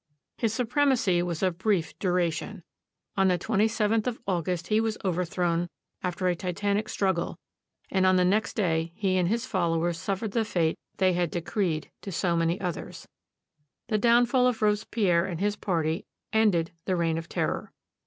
[0.35, 2.63] His supremacy was of brief duration.
[3.15, 5.69] On the 27th of August he was overthrown
[6.01, 7.37] after a titanic struggle,
[7.91, 11.91] and on the next day he and his followers suffered the fate they had decreed
[12.01, 13.07] to so many others.
[13.89, 17.71] The downfall of Robespierre and his party ended the Reign of Terror.